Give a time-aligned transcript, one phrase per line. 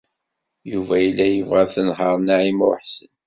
[0.71, 3.11] Yuba yella yebɣa ad tenheṛ Naɛima u Ḥsen.